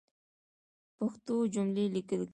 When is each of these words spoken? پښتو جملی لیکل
پښتو 0.97 1.33
جملی 1.53 1.85
لیکل 1.95 2.21